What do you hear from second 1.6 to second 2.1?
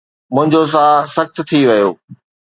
ويو